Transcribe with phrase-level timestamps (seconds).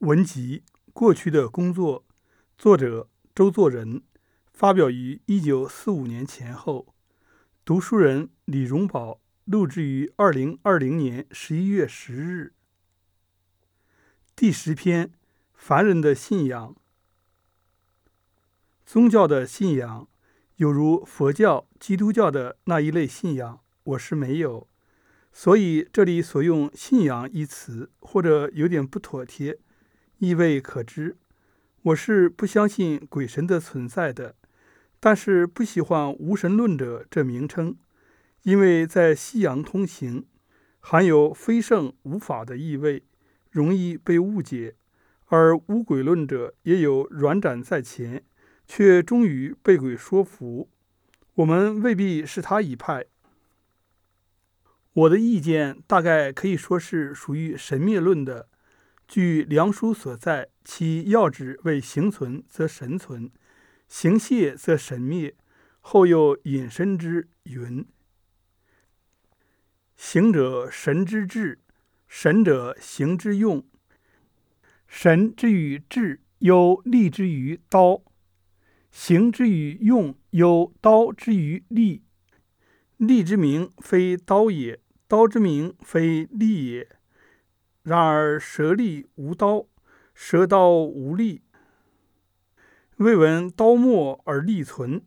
[0.00, 0.62] 文集
[0.94, 2.00] 《过去的工作》，
[2.56, 4.02] 作者周作人，
[4.50, 6.94] 发表于一九四五年前后。
[7.66, 12.54] 读书人李荣宝录制于二零二零年十一月十日。
[14.34, 15.12] 第十篇：
[15.52, 16.74] 凡人的信仰。
[18.86, 20.08] 宗教的信仰，
[20.56, 24.66] 有如佛教、基督教的那一类信仰，我是没有。
[25.30, 29.58] 所以这里所用“信仰”一词，或者有点不妥帖，
[30.20, 31.16] 意味可知。
[31.80, 34.34] 我是不相信鬼神的存在的，
[35.00, 37.74] 但是不喜欢“无神论者”这名称，
[38.42, 40.26] 因为在西洋通行，
[40.78, 43.02] 含有非圣无法的意味，
[43.50, 44.74] 容易被误解；
[45.28, 48.22] 而无鬼论者也有软展在前，
[48.66, 50.68] 却终于被鬼说服。
[51.36, 53.06] 我们未必是他一派。
[54.92, 58.48] 我的意见大概可以说是属于神灭论的。
[59.10, 63.28] 据梁书所在，其要旨为行存则神存，
[63.88, 65.34] 行谢则神灭。
[65.80, 67.84] 后又引申之云：
[69.96, 71.58] 行者神之智，
[72.06, 73.66] 神者行之用。
[74.86, 78.04] 神之于智，有利之于刀；
[78.92, 82.04] 行之于用，有刀之于利。
[82.96, 86.99] 利之名非刀也，刀之名非利也。
[87.82, 89.66] 然而蛇利无刀，
[90.14, 91.42] 蛇刀无利。
[92.96, 95.02] 未闻刀没而利存，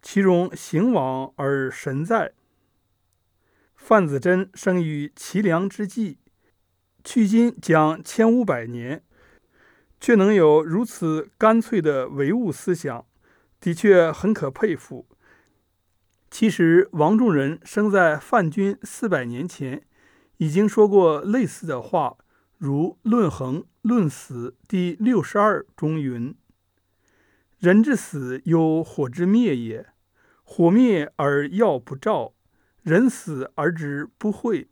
[0.00, 2.32] 其容行往而神在。
[3.76, 6.18] 范子真生于齐梁之际，
[7.04, 9.04] 距今将千五百年，
[10.00, 13.06] 却能有如此干脆的唯物思想，
[13.60, 15.06] 的确很可佩服。
[16.30, 19.86] 其实，王仲仁生在范君四百年前，
[20.38, 22.16] 已经说过类似的话，
[22.56, 26.34] 如《论衡·论死》第六十二中云
[27.58, 29.86] ：“人之死，有火之灭也。
[30.42, 32.32] 火灭而药不照，
[32.82, 34.68] 人死而知不讳。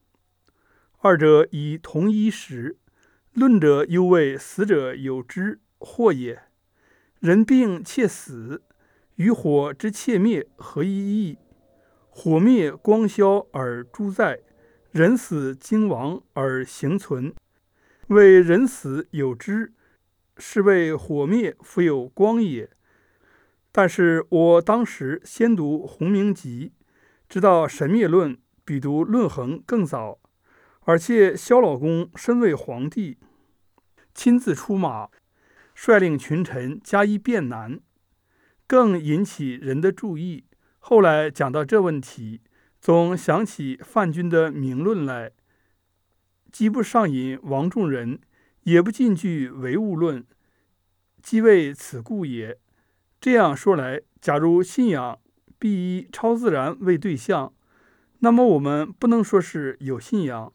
[0.99, 2.78] 二者以同一时。
[3.33, 6.44] 论者犹谓死者有之，祸也。
[7.21, 8.62] 人病且死，
[9.16, 11.38] 与火之切灭何一异？”
[12.09, 14.41] 火灭光消而诸在，
[14.97, 17.34] 人死精亡而形存。
[18.07, 19.75] 为人死有知，
[20.39, 22.71] 是为火灭复有光也。
[23.71, 26.73] 但是我当时先读《洪明集》，
[27.29, 30.19] 知道神灭论比读《论衡》更早，
[30.84, 33.19] 而且萧老公身为皇帝，
[34.15, 35.11] 亲自出马，
[35.75, 37.81] 率领群臣加以辩难，
[38.67, 40.47] 更引起人的注意。
[40.78, 42.41] 后来讲到这问题，
[42.81, 45.32] 总想起范君的名论来，
[46.53, 48.19] 既不上引王仲仁，
[48.62, 50.25] 也不进句唯物论，
[51.22, 52.59] 即为此故也。
[53.20, 55.19] 这样说来，假如信仰
[55.59, 57.53] 必以超自然为对象，
[58.20, 60.53] 那么我们不能说是有信仰。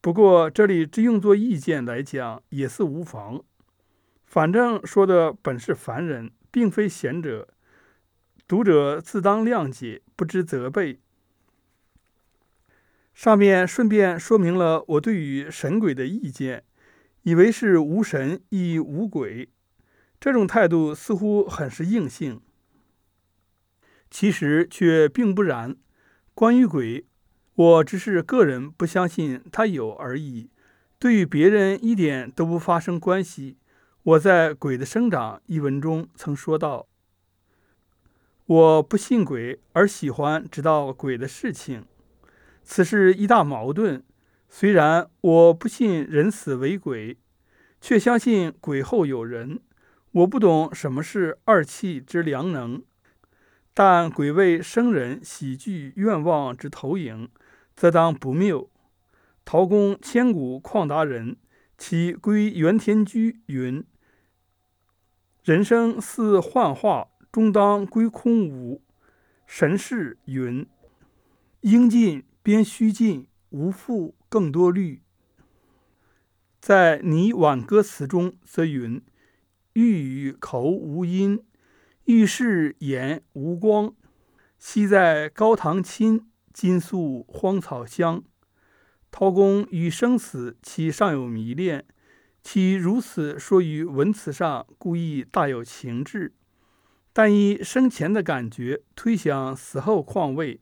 [0.00, 3.42] 不过这里只用作意见来讲，也是无妨。
[4.24, 7.48] 反正说的本是凡人，并非贤者。
[8.46, 11.00] 读者自当谅解，不知责备。
[13.14, 16.64] 上面顺便说明了我对于神鬼的意见，
[17.22, 19.48] 以为是无神亦无鬼，
[20.20, 22.40] 这种态度似乎很是硬性，
[24.10, 25.76] 其实却并不然。
[26.34, 27.06] 关于鬼，
[27.54, 30.50] 我只是个人不相信他有而已，
[30.98, 33.56] 对于别人一点都不发生关系。
[34.02, 36.88] 我在《鬼的生长》一文中曾说道。
[38.46, 41.86] 我不信鬼，而喜欢知道鬼的事情，
[42.64, 44.02] 此是一大矛盾。
[44.48, 47.18] 虽然我不信人死为鬼，
[47.80, 49.60] 却相信鬼后有人。
[50.12, 52.82] 我不懂什么是二气之良能，
[53.72, 57.28] 但鬼为生人喜剧愿望之投影，
[57.76, 58.70] 则当不谬。
[59.44, 61.36] 陶公千古旷达人，
[61.76, 63.84] 其归元田居云
[65.44, 68.80] ：“人生似幻化。”终当归空无。
[69.44, 70.64] 神事云
[71.62, 75.00] ：“应尽边须尽，无复更多虑。”
[76.60, 79.02] 在《拟挽歌词》中则云
[79.72, 81.42] ：“欲语口无音，
[82.04, 83.94] 欲视眼无光。
[84.58, 88.22] 昔在高堂亲，今宿荒草香。”
[89.10, 91.86] 陶公与生死其尚有迷恋，
[92.42, 96.34] 其如此说于文辞上，故意大有情致。
[97.12, 100.60] 但以生前的感觉推想死后况味，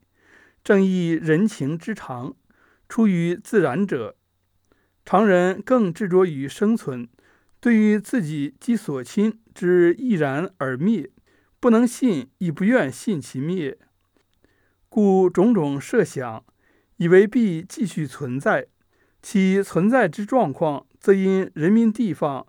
[0.63, 2.35] 正以人情之常，
[2.87, 4.15] 出于自然者，
[5.03, 7.09] 常人更执着于生存，
[7.59, 11.09] 对于自己及所亲之易然而灭，
[11.59, 13.77] 不能信，亦不愿信其灭，
[14.87, 16.45] 故种种设想，
[16.97, 18.67] 以为必继续存在。
[19.21, 22.45] 其存在之状况，则因人民地方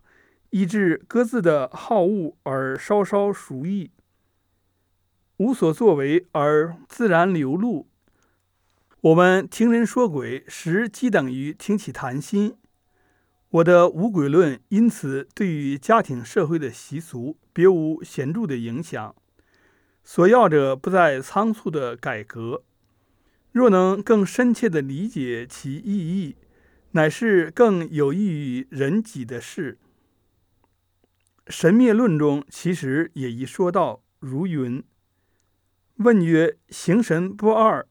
[0.50, 3.90] 以致各自的好恶而稍稍熟异，
[5.38, 7.88] 无所作为而自然流露。
[9.04, 12.56] 我们听人说鬼，实即等于听其谈心。
[13.50, 19.14] 我的无鬼论，因此对于家庭社会的习俗，别无显著的影响。
[20.02, 22.62] 所要者不在仓促的改革，
[23.52, 26.36] 若能更深切地理解其意义，
[26.92, 29.76] 乃是更有益于人己的事。
[31.48, 34.82] 神灭论中其实也已说到，如云：
[35.96, 37.86] 问曰：形神不二，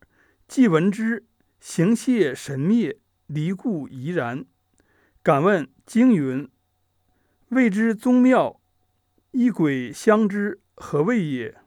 [0.53, 1.25] 既闻之，
[1.59, 4.45] 形谢神灭，离故怡然。
[5.23, 6.47] 敢问经云
[7.49, 8.61] ：“谓之宗庙，
[9.31, 11.57] 一鬼相之，何谓也？”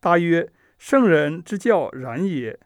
[0.00, 2.58] 答曰：“圣人之教然也。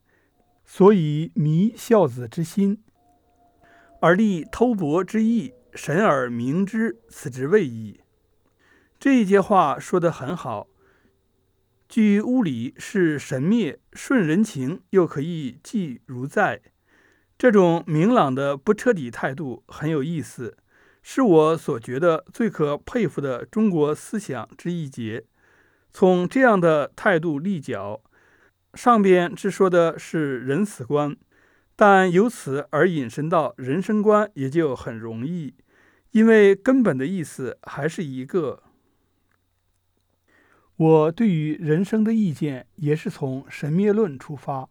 [0.64, 2.82] 所以迷孝子之心，
[4.00, 8.00] 而立偷薄之意，神而明之，此之谓矣。”
[8.98, 10.67] 这一节话说得很好。
[11.88, 16.60] 据物理是神灭，顺人情又可以记如在。
[17.38, 20.58] 这种明朗的不彻底态度很有意思，
[21.02, 25.24] 是我所觉得最可佩服的中国思想之一节。
[25.90, 28.02] 从这样的态度立脚，
[28.74, 31.16] 上边只说的是人死观，
[31.74, 35.54] 但由此而引申到人生观也就很容易，
[36.10, 38.64] 因为根本的意思还是一个。
[40.78, 44.68] 我对于人生的意见也是从神灭论出发，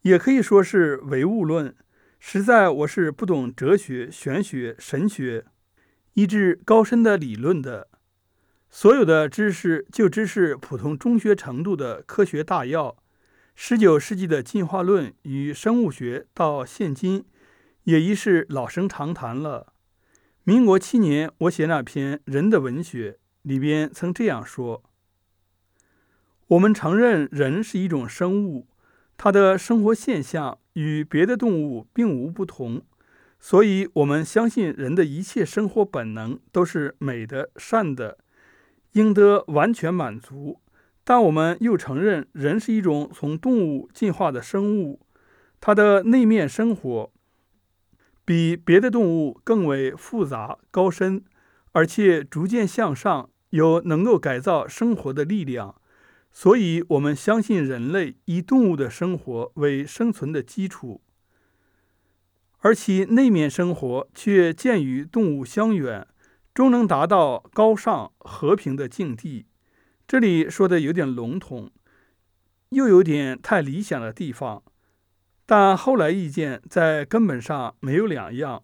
[0.00, 1.74] 也可以说是唯物论。
[2.18, 5.44] 实在我是不懂哲学、玄学、神学，
[6.14, 7.88] 以致高深的理论的。
[8.70, 12.96] 所有的知识就只是普通中学程度的科学大要。
[13.54, 17.26] 十九世纪的进化论与生物学到现今
[17.82, 19.74] 也已是老生常谈了。
[20.44, 23.12] 民国七年，我写那篇《人的文学》
[23.42, 24.82] 里边曾这样说：
[26.48, 28.66] 我们承认人是一种生物，
[29.16, 30.58] 他的生活现象。
[30.74, 32.82] 与别的动物并无不同，
[33.38, 38.18] 所以我们相信人的一切生活本能都是美的、善的，
[38.94, 40.58] 应得完全满足。
[41.04, 44.98] 但我们又承认人是一种从动物进化的生物，
[45.60, 47.12] 它的内面生活
[48.24, 51.22] 比别的动物更为复杂高深，
[51.70, 55.76] 而且逐渐向上，有能够改造生活的力量。
[56.36, 61.00] 所以，我们相信人类以动物的生活为生存的基础，
[62.58, 66.04] 而其内面生活却渐与动物相远，
[66.52, 69.46] 终能达到高尚和平的境地。
[70.08, 71.70] 这里说的有点笼统，
[72.70, 74.64] 又有点太理想的地方，
[75.46, 78.60] 但后来意见在根本上没有两样。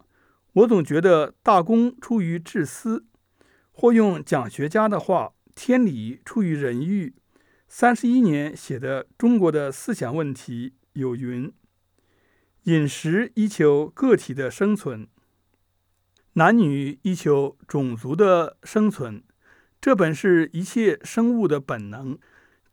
[0.54, 3.06] 我总觉得大公出于治私，
[3.70, 7.14] 或用讲学家的话，天理出于人欲。
[7.72, 11.52] 三十一年写的《中国的思想问题》有云
[12.64, 15.06] ：“饮食以求个体的生存，
[16.32, 19.22] 男女以求种族的生存，
[19.80, 22.18] 这本是一切生物的本能。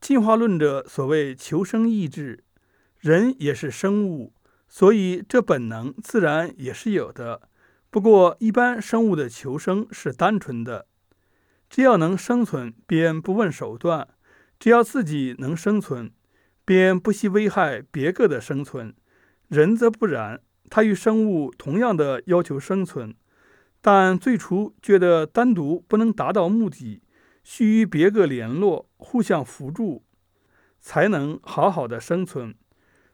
[0.02, 2.44] 进化论者所谓求生意志，
[2.98, 4.34] 人也是生物，
[4.68, 7.48] 所以这本能自然也是有的。
[7.92, 10.88] 不过，一般生物的求生是单纯的，
[11.70, 14.08] 只要能生存，便不问手段。”
[14.60, 16.12] 只要自己能生存，
[16.66, 18.96] 便不惜危害别个的生存。
[19.48, 23.16] 人则不然，他与生物同样的要求生存，
[23.82, 27.02] 但最初觉得单独不能达到目的，
[27.44, 30.04] 需与别个联络，互相扶助，
[30.82, 32.56] 才能好好的生存。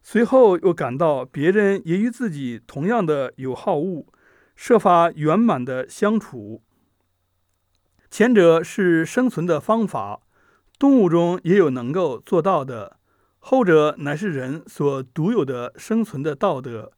[0.01, 4.05] 随后又感到别人也与自己同样的有好恶，
[4.55, 6.63] 设法圆满的相处。
[8.09, 10.21] 前者是生存的方法。
[10.79, 12.97] 动物中也有能够做到的，
[13.39, 16.91] 后者乃是人所独有的生存的道德。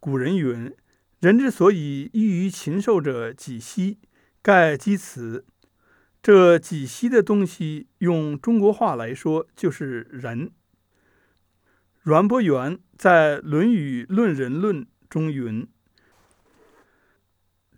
[0.00, 0.74] 古人云
[1.20, 3.98] ：“人之所以异于禽兽者，几息，
[4.42, 5.44] 盖积此。”
[6.20, 10.50] 这几息的东西，用中国话来说就是人。
[12.02, 15.66] 阮伯元在《论语论人论》中云：“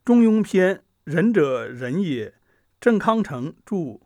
[0.05, 2.35] 中庸篇，仁者仁也。”
[2.81, 4.01] 郑康成注。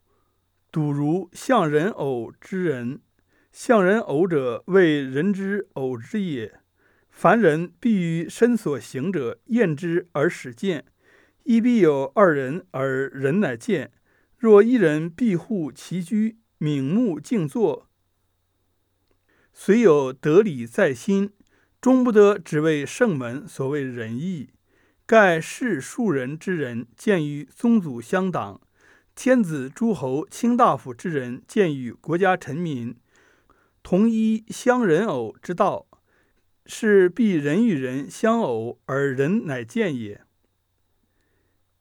[0.75, 3.01] 笃如象人偶之人，
[3.53, 6.59] 象人偶者为人之偶之也。
[7.09, 10.85] 凡人必于身所行者验之而始见，
[11.45, 13.93] 亦必有二人而人乃见。
[14.37, 17.89] 若一人庇护其居，冥目静坐，
[19.53, 21.31] 虽有德理在心，
[21.81, 24.49] 终不得只为圣门所谓仁义。
[25.07, 28.64] 盖世庶人之人，见于宗祖乡党；
[29.15, 32.97] 天子诸侯卿大夫之人，见于国家臣民。
[33.83, 35.87] 同一相人偶之道，
[36.67, 40.23] 是必人与人相偶而人乃见也。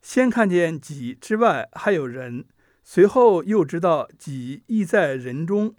[0.00, 2.44] 先看见己之外还有人，
[2.82, 5.74] 随后又知道己亦在人中，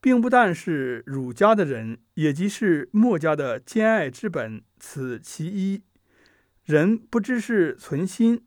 [0.00, 5.82] 并不但是儒家的人，也即是墨家的兼爱之本，此其一。
[6.64, 8.44] 人不知是存心，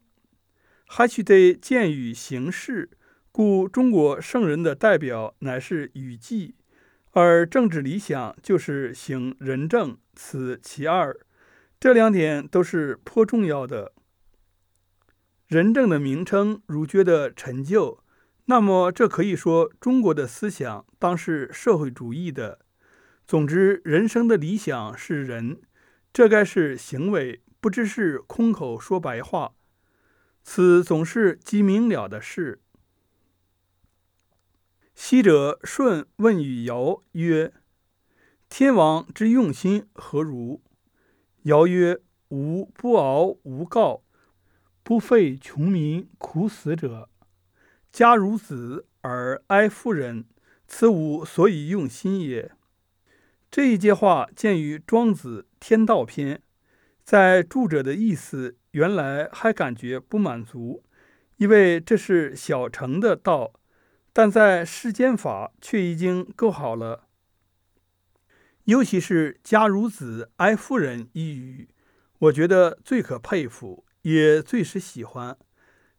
[0.87, 2.89] 还须得见与行事，
[3.31, 6.55] 故中国圣人的代表乃是禹季。
[7.11, 11.15] 而政治理想就是行仁政，此其二。
[11.79, 13.93] 这两点都是颇重要的。
[15.47, 18.03] 仁政的名称如觉得陈旧，
[18.45, 22.59] 那么这可以说中国的思想当是社会主义的。
[23.25, 25.59] 总之，人生的理想是仁，
[26.13, 29.53] 这该是行为，不只是空口说白话。
[30.49, 32.61] 此总是极明了的事。
[34.95, 37.53] 昔者舜问禹尧曰
[38.47, 40.63] ：“天王之用心何如？”
[41.43, 41.99] 尧曰
[42.31, 44.03] ：“吾不敖无告，
[44.83, 47.09] 不废穷民苦死者。
[47.91, 50.25] 家如子而哀妇人，
[50.65, 52.53] 此吾所以用心也。”
[53.51, 56.37] 这一节话见于《庄子·天道篇》，
[57.03, 60.83] 在注者的意思原来还感觉不满足，
[61.37, 63.53] 因为这是小乘的道。
[64.13, 67.07] 但在世间法却已经够好了，
[68.65, 71.69] 尤其是“家如子，哀夫人”一语，
[72.19, 75.33] 我觉得最可佩服，也最是喜欢。《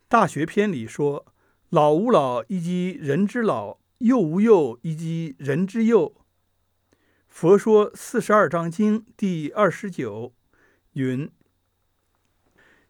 [0.06, 1.26] 大学篇》里说
[1.70, 6.14] ：“老吾老以及人之老，幼吾幼以及人之幼。”
[7.26, 10.32] 佛说《四十二章经》第二十九
[10.92, 11.30] 云：“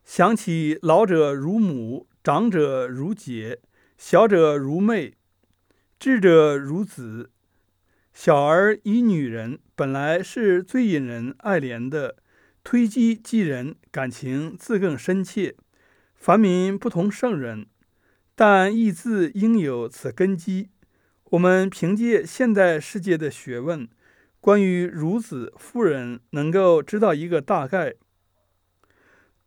[0.08, 3.60] 想起老者如母，长者如姐，
[3.98, 5.12] 小者如妹。”
[6.00, 7.28] 智者如子，
[8.14, 12.16] 小儿以女人，本来是最引人爱怜的。
[12.64, 15.56] 推机继人，感情自更深切。
[16.14, 17.66] 凡民不同圣人，
[18.34, 20.70] 但亦自应有此根基。
[21.24, 23.86] 我们凭借现代世界的学问，
[24.40, 27.96] 关于孺子妇人，能够知道一个大概。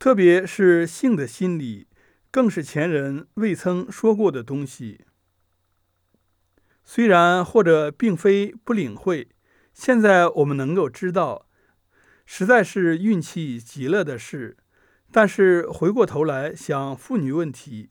[0.02, 1.86] 特别是性的心理，
[2.32, 5.02] 更是前人未曾说过的东西。
[6.82, 9.28] 虽然或者并非不领会，
[9.72, 11.46] 现在我们能够知道，
[12.26, 14.56] 实在是运气极了的事。
[15.12, 17.90] 但是回过头来想妇女问题，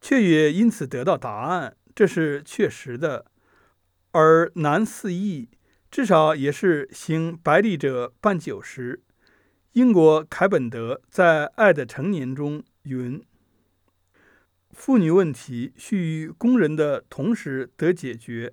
[0.00, 3.26] 却也因此得到答案，这是确实的。
[4.10, 5.48] 而男四易，
[5.92, 9.04] 至少也是行百里者半九十。
[9.72, 13.24] 英国凯本德在《爱的成年》中云。
[14.70, 18.52] 妇女问题需与工人的同时得解决。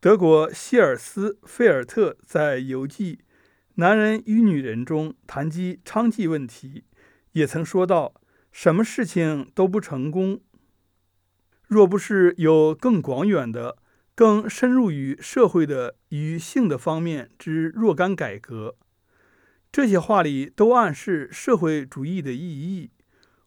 [0.00, 3.16] 德国希尔斯费尔特在游记
[3.76, 6.84] 《男人与女人》中谈及娼妓问题，
[7.32, 8.12] 也曾说到
[8.52, 10.42] ：“什么事情都不成功，
[11.66, 13.78] 若不是有更广远的、
[14.14, 18.76] 更深入于社会的与性的方面之若干改革。”
[19.74, 22.92] 这些话里都暗示社会主义的意义。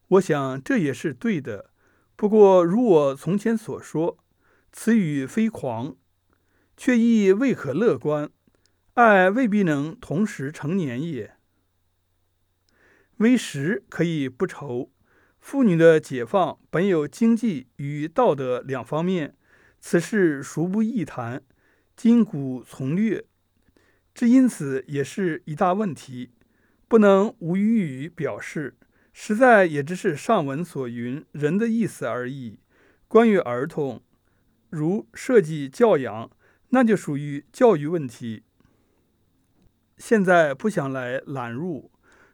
[0.10, 1.70] 我想这也是对的。
[2.18, 4.18] 不过，如我从前所说，
[4.74, 5.96] 此语非狂，
[6.76, 8.30] 却亦未可乐观。
[8.96, 11.38] 爱未必能同时成年也。
[13.20, 14.92] 为时可以不愁。
[15.40, 19.38] 妇女的解放本有经济与道德两方面，
[19.80, 21.42] 此事孰不易谈？
[21.96, 23.24] 今古从略，
[24.18, 26.32] 这因此也是一大问题，
[26.88, 28.74] 不能无语语表示。
[29.14, 32.58] 实在也只是上文所云人的意思而已。
[33.08, 34.02] 关于儿童，
[34.72, 36.32] 如涉及教养，
[36.70, 38.42] 那就属于教育问题。
[40.00, 41.92] 现在不想来揽入，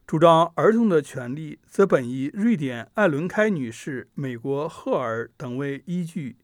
[0.07, 6.37] 主张儿童的权利，则本以瑞典艾伦开女士、美国赫尔等为依据，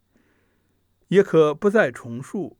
[1.07, 2.57] 也可不再重述。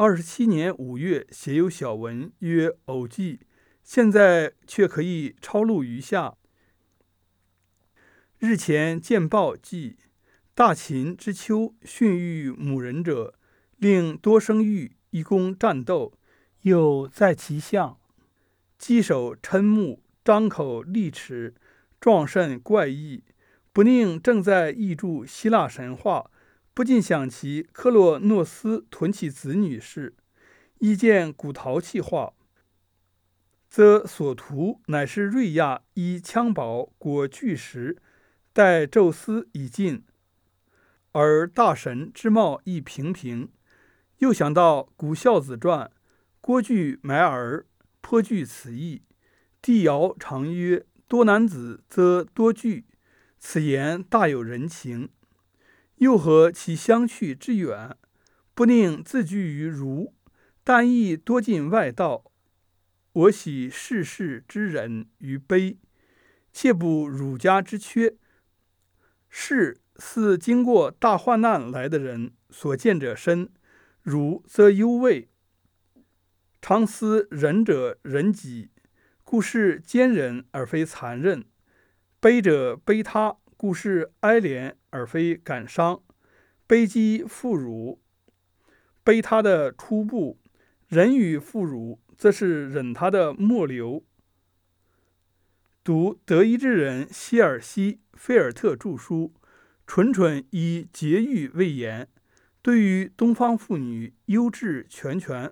[0.00, 3.36] 二十七年五月写有小文曰《偶记》，
[3.82, 6.36] 现在却可以抄录于下。
[8.38, 9.96] 日前见报记，
[10.54, 13.34] 大秦之秋训育母人者，
[13.76, 16.16] 令多生育以供战斗。
[16.60, 17.98] 又在其相，
[18.78, 21.56] 稽首嗔目，张口利齿，
[22.00, 23.24] 壮甚怪异，
[23.72, 26.30] 不宁正在译著希腊神话，
[26.78, 30.14] 不禁想起克洛诺斯囤起子女事，
[30.78, 32.34] 一见古陶器画，
[33.68, 38.00] 则所图乃是瑞亚以襁褓裹巨石，
[38.52, 40.04] 待宙斯已尽，
[41.10, 43.48] 而大神之貌亦平平。
[44.18, 45.86] 又想到《古孝子传》，
[46.40, 47.66] 郭巨埋儿，
[48.00, 49.02] 颇具此意。
[49.60, 52.84] 帝尧常曰：“多男子则多惧。”
[53.40, 55.08] 此言大有人情。
[55.98, 57.96] 又何其相去之远？
[58.54, 60.14] 不宁自居于儒，
[60.64, 62.32] 但亦多进外道。
[63.12, 65.78] 我喜世事之仁于悲，
[66.52, 68.16] 切不儒家之缺。
[69.28, 73.50] 是似经过大患难来的人，所见者深。
[74.02, 75.28] 儒则忧畏，
[76.62, 78.70] 常思仁者仁己，
[79.22, 81.42] 故是坚忍而非残忍；
[82.20, 86.00] 悲者悲他，故是哀怜而非感伤。
[86.66, 88.00] 悲饥负辱，
[89.02, 90.38] 悲他的初步；
[90.86, 94.04] 忍与妇孺，则是忍他的末流。
[95.82, 99.34] 读德意志人希尔西菲尔特著书，
[99.86, 102.08] 纯纯以节欲为言。
[102.60, 105.50] 对于东方妇女优质全全，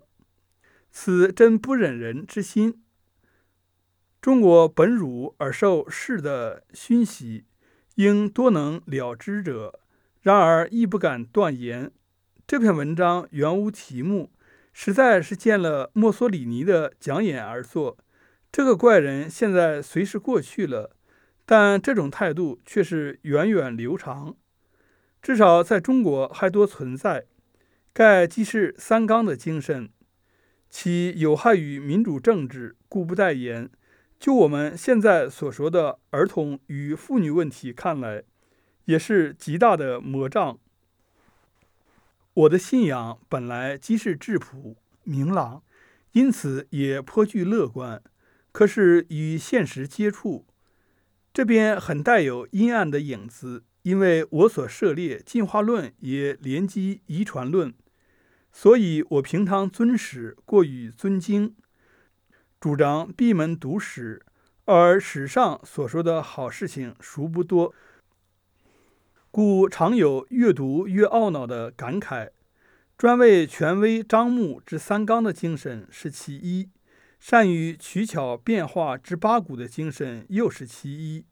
[0.90, 2.82] 此真不忍人之心。
[4.20, 7.46] 中国本辱而受世的熏习，
[7.96, 9.80] 应多能了之者，
[10.20, 11.90] 然而亦不敢断言。
[12.46, 14.30] 这篇文章原无题目，
[14.72, 17.96] 实在是见了墨索里尼的讲演而作。
[18.52, 20.94] 这个怪人现在虽是过去了，
[21.46, 24.36] 但这种态度却是源远流长。
[25.22, 27.24] 至少在中国还多存在，
[27.94, 29.88] 盖既是三纲的精神，
[30.68, 33.70] 其有害于民主政治，故不待言。
[34.18, 38.24] 就我们现在所说的儿童与妇女问题看来，
[38.86, 40.58] 也是极大的魔障。
[42.34, 45.62] 我的信仰本来即是质朴明朗，
[46.12, 48.02] 因此也颇具乐观。
[48.52, 50.46] 可是与现实接触，
[51.32, 53.64] 这边很带有阴暗的影子。
[53.82, 57.72] 因为我所涉猎进化论也连基遗传论，
[58.50, 61.54] 所以我平常尊史过于尊经，
[62.66, 64.20] 主张闭门读史，
[64.64, 67.72] 而史上所说的好事情殊不多，
[69.30, 72.30] 故常有越读越懊恼的感慨。
[72.98, 76.68] 专为权威张目之三纲的精神是其一，
[77.20, 81.24] 善于取巧变化之八股的精神又是其一。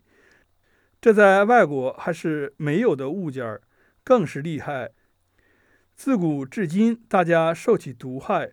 [1.01, 3.61] 这在外国还是没有的物件儿，
[4.05, 4.93] 更是厉害。
[5.97, 8.53] 自古至今，大家受其毒害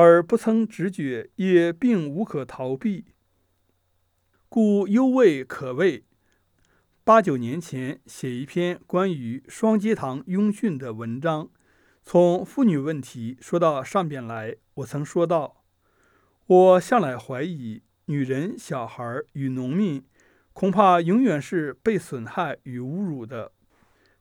[0.00, 3.06] 而不曾直觉，也并无可逃避，
[4.48, 6.04] 故犹未可畏。
[7.02, 11.50] 八九年前写一篇关于双阶堂拥训的文章，
[12.04, 15.64] 从妇女问题说到上边来，我曾说道：
[16.46, 20.04] 我向来怀疑，女人、小孩与农民。
[20.52, 23.50] 恐怕永远是被损害与侮辱的，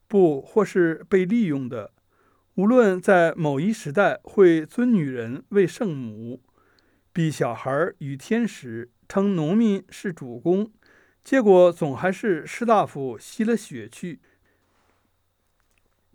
[0.08, 1.94] 不或是被利用的。
[2.58, 6.42] 无论在某一时代会尊女人为圣母，
[7.14, 10.72] 比小孩与天使，称农民是主公，
[11.24, 14.20] 结果总还是士大夫吸了血去。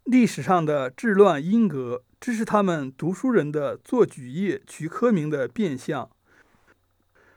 [0.03, 6.11] 历史上的治乱阴格，只是他们读书人的做举业取科名的变相。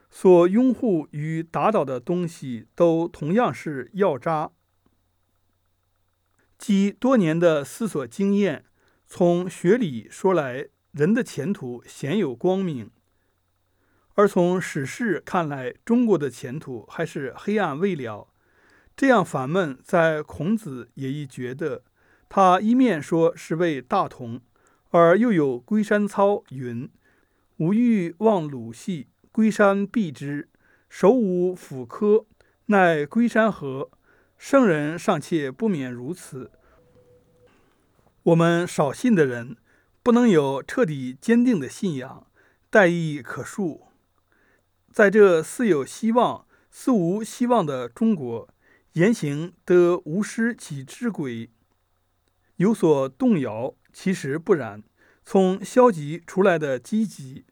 [0.10, 4.50] 所拥护与打倒的东西都同样是药渣。
[6.58, 8.66] 积多年的思索经验，
[9.08, 12.88] 从学理说来，人的前途鲜有光明；
[14.16, 18.28] 而从史事看来，中国的前途还是黑暗未了。
[18.98, 21.84] 这样烦闷，在孔子也已觉得。
[22.28, 24.42] 他一面说是为大同，
[24.90, 26.90] 而又有《龟山操》云
[27.58, 30.50] ：“吾欲望鲁系。”龟山避之，
[30.90, 32.26] 手舞斧柯，
[32.68, 33.92] 奈龟山何？
[34.38, 36.52] 圣人尚且不免如此，
[38.26, 39.56] 我们少信的人，
[40.02, 42.26] 不能有彻底坚定的信仰，
[42.72, 43.82] 待亦可恕。
[44.92, 48.50] 在这似有希望、似无希望的中国，
[48.94, 51.52] 言行得无失其之轨，
[52.56, 54.82] 有所动摇，其实不然，
[55.24, 57.46] 从消极出来的积极。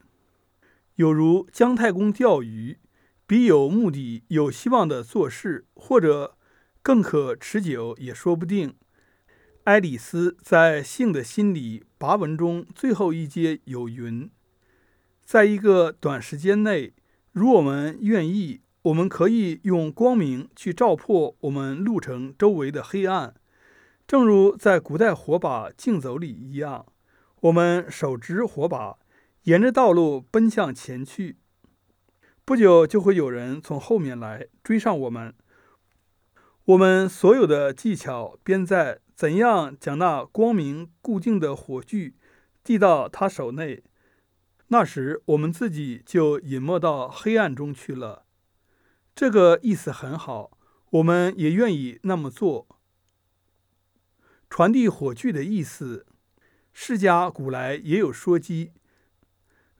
[0.95, 2.79] 有如姜太公钓鱼，
[3.27, 6.35] 比有目的、有希望的做事，或者
[6.81, 8.75] 更可持久，也说不定。
[9.65, 14.29] 爱丽丝在《性的心理》跋文中最后一节有云
[15.23, 16.91] ：“在一个短时间内，
[17.31, 23.33] 如我们愿意，我们可以用光明去照破我们路程周围的黑暗，
[24.05, 26.85] 正如在古代火把竞走里一样。
[27.39, 28.97] 我们手执火把，
[29.43, 31.37] 沿着道路奔向前去。
[32.43, 35.33] 不久就会有人从后面来追上我们。
[36.65, 42.15] 我们所有的技巧便在怎样将那光明固定的火炬
[42.63, 43.83] 递到他手内。
[44.67, 48.25] 那时我们自己就隐没到黑暗中去了。
[49.15, 50.57] 这个意思很好，
[50.89, 52.67] 我们也愿意那么做。
[54.49, 56.07] 传递火炬的意思，
[56.73, 58.71] 释迦古来也有说机。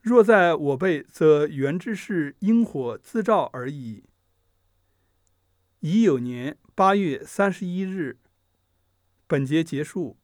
[0.01, 4.03] 若在我辈，则原之是因火自照而已。
[5.79, 8.19] 乙酉年八月三十一日，
[9.33, 10.15] 本节结束。